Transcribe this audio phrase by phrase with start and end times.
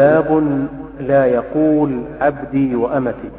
[0.00, 0.42] باب
[1.00, 3.30] لا يقول عبدي وأمتي.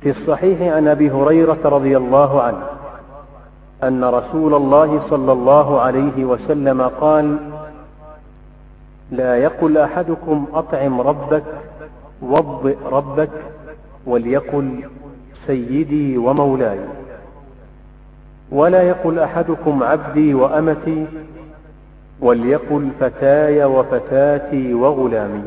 [0.00, 2.62] في الصحيح عن أبي هريرة رضي الله عنه
[3.82, 7.36] أن رسول الله صلى الله عليه وسلم قال
[9.10, 11.44] لا يقل أحدكم أطعم ربك
[12.22, 13.30] وضئ ربك
[14.06, 14.84] وليقل
[15.46, 16.80] سيدي ومولاي.
[18.50, 21.06] ولا يقل أحدكم عبدي وأمتي
[22.20, 25.42] وليقل فتاي وفتاتي وغلامي.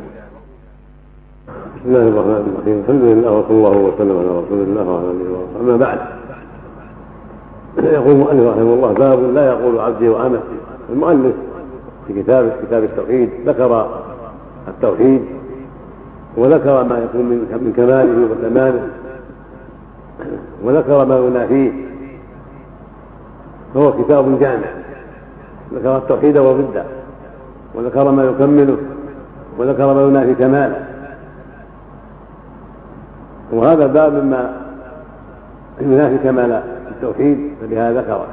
[1.75, 2.79] بسم الله الرحمن الرحيم.
[2.83, 5.60] الحمد لله وصلى الله وسلم على رسول الله وعلى آله وصحبه.
[5.61, 6.00] أما بعد
[7.77, 10.57] يقول المؤلف رحمه الله باب لا يقول عبدي وأمتي.
[10.89, 11.36] المؤلف
[12.07, 14.02] في كتابه كتاب التوحيد ذكر
[14.68, 15.21] التوحيد
[16.38, 18.88] وذكر ما يكون من كماله وتمامه
[20.63, 21.71] وذكر ما ينافيه
[23.74, 24.68] فهو كتاب جامع.
[25.73, 26.83] ذكر التوحيد وضده
[27.75, 28.77] وذكر ما يكمله
[29.57, 30.85] وذكر ما ينافي كماله.
[33.51, 34.53] وهذا الباب مما
[35.81, 38.27] ينافي كمال التوحيد فلهذا ذكره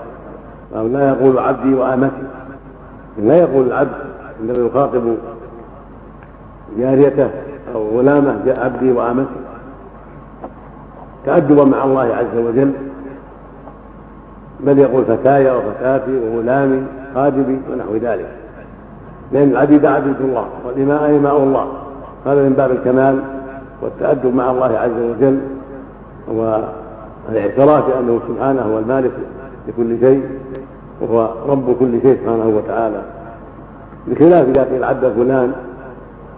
[0.75, 2.23] قال لا يقول عبدي وآمتي.
[3.19, 3.95] لا يقول العبد
[4.41, 5.17] عندما يخاطب
[6.79, 7.31] جاريته
[7.75, 9.41] أو غلامه عبدي وآمتي.
[11.27, 12.73] تأدبا مع الله عز وجل.
[14.67, 16.83] بل يقول فتاي وفتاتي وغلامي
[17.15, 18.27] خادمي ونحو ذلك.
[19.33, 21.67] لأن العبيد عبيد الله والإماء إماء الله.
[22.27, 23.19] هذا من باب الكمال
[23.83, 25.41] والتأدب مع الله عز وجل
[26.29, 29.13] والاعتراف بأنه سبحانه هو المالك
[29.69, 30.23] لكل شيء
[31.01, 33.03] وهو رب كل شيء سبحانه وتعالى.
[34.07, 35.53] بخلاف إذا قيل عبد فلان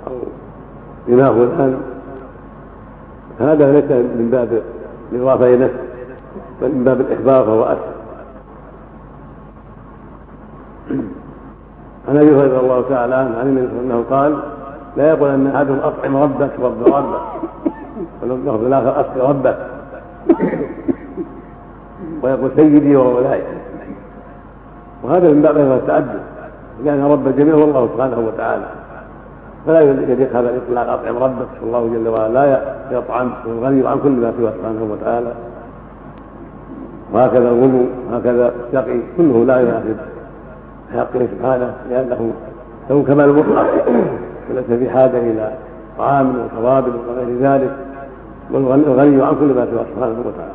[0.06, 0.12] أو
[1.08, 1.76] إماء فلان
[3.40, 4.62] هذا ليس من باب
[5.12, 5.86] الإضافة إلى نفسه
[6.62, 7.95] بل من باب الإخبار فهو أسهل
[12.16, 14.36] عن أبي هريرة الله تعالى عنه عن النبي أنه قال
[14.96, 17.20] لا يقول أن احدهم أطعم ربك رب ربك.
[18.22, 19.56] واللفظ الآخر اسقي ربك.
[22.22, 23.42] ويقول سيدي ومولاي
[25.02, 26.20] وهذا من باب التأدب
[26.84, 28.66] لأن رب الجميع هو الله سبحانه وتعالى.
[29.66, 31.48] فلا يليق هذا الإطلاق أطعم ربك.
[31.62, 35.32] والله جل وعلا لا يطعم والغني عن كل ما سواه سبحانه وتعالى.
[37.12, 39.96] وهكذا الغلو وهكذا السقي كله لا يناسب
[40.94, 42.32] حقه سبحانه لأنه
[42.90, 43.66] له كمال مطلق
[44.50, 45.52] وليس في حاجة إلى
[45.98, 47.76] طعام وشراب وغير ذلك
[48.50, 50.52] والغني عن كل ما سواه سبحانه وتعالى.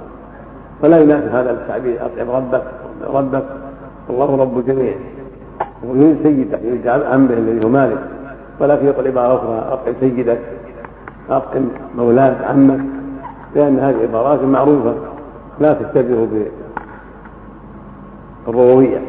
[0.81, 2.63] فلا يناسب هذا التعبير أطعم ربك
[3.13, 3.43] ربك
[4.09, 4.93] الله رب الجميع
[5.87, 7.97] ويريد سيده يريد عمه الذي هو مالك.
[8.59, 10.39] ولكن يقول عبارة أخرى أطعم سيدك
[11.29, 11.67] أطعم
[11.97, 12.79] مولاك عمك.
[13.55, 14.95] لأن هذه عبارات معروفة
[15.59, 16.27] لا تشتبه
[18.47, 19.01] بالربوبية.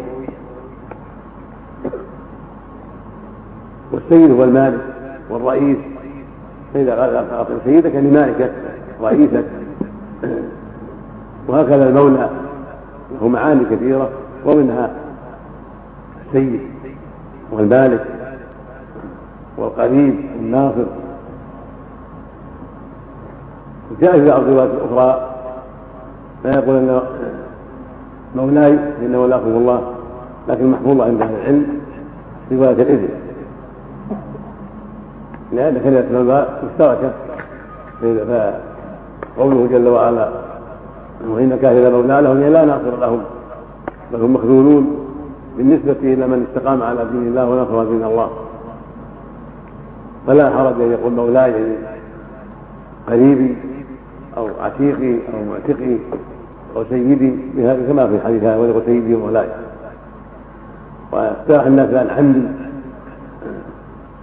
[3.92, 4.80] والسيد هو المالك
[5.30, 5.78] والرئيس
[6.74, 8.52] فإذا قال أعطي سيدك يعني مالكك
[9.02, 9.44] رئيسك.
[11.48, 12.30] وهكذا المولى.
[13.20, 14.10] له معاني كثيرة.
[14.46, 14.90] ومنها
[16.26, 16.60] السيد
[17.52, 18.04] والمالك
[19.56, 20.84] والقريب والناصر
[24.00, 25.30] جاء في بعض الروايات الأخرى
[26.44, 27.00] لا يقول أن
[28.36, 29.92] مولاي فإن مولاكم الله
[30.48, 31.66] لكن محفوظ عند أهل العلم
[32.52, 33.08] رواية الإذن
[35.52, 37.10] لأن كلمة المولى مشتركة.
[39.36, 40.28] فقوله جل وعلا
[41.28, 41.58] وإن
[41.92, 43.22] مولى لهم لا ناصر لهم
[44.12, 44.96] بل هم مخذولون.
[45.56, 48.30] بالنسبة إلى من استقام على دين الله ونصر دين الله.
[50.26, 51.76] فلا حرج أن يقول مولاي
[53.08, 53.56] قريبي
[54.36, 55.96] أو عتيقي أو معتقي
[56.76, 59.48] أو سيدي بهذا كما في الحديث هذا ويقول سيدي ومولاي.
[61.12, 62.48] واقترح الناس الآن عمي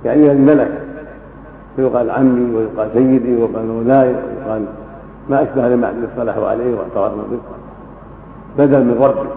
[0.05, 0.88] يعني الملك
[1.79, 4.65] فيقال عمي ويقال سيدي ويقال مولاي ويقال
[5.29, 7.39] ما أشبه لما اصطلحوا عليه واعترفنا به
[8.57, 9.29] بدل من ربي.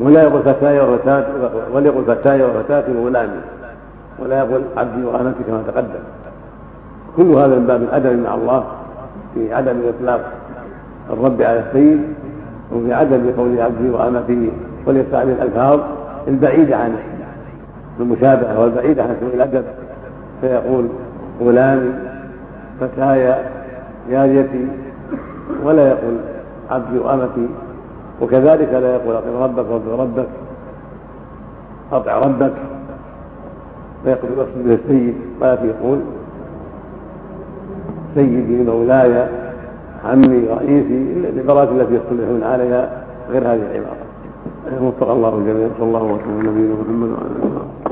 [0.00, 1.24] ولا يقول فتاي وفتاة
[1.72, 3.40] ولا يقول فتاي وفتاة وغلامي.
[4.18, 6.04] ولا يقول عبدي وامتي كما تقدم.
[7.16, 8.64] كل هذا من باب الأدب مع الله
[9.34, 10.32] في عدم اطلاق
[11.10, 12.00] الرب على السيد
[12.72, 14.50] وفي عدم قول عبدي وامته
[14.86, 15.80] وليستعمل الألفاظ
[16.28, 16.96] البعيدة عن
[18.00, 19.64] المشابهه والبعيدة عن سوء الأدب.
[20.40, 20.88] فيقول
[21.40, 21.92] غلامي
[22.80, 23.34] فتاي
[24.10, 24.66] جاريتي
[25.64, 26.16] ولا يقول
[26.70, 27.48] عبدي وامتي
[28.20, 30.28] وكذلك لا يقول اطع ربك واطع ربك
[31.92, 32.52] اطع ربك.
[34.04, 35.98] فيقول يقصد به السيد ولكن يقول
[38.14, 39.28] سيدي مولاي
[40.04, 44.04] عمي رئيسي العبارات التي يصطلحون عليها غير هذه العبارات.
[44.82, 47.83] وفق الله الجميع صلى الله وسلم على نبينا محمد وعلى آله وصحبه.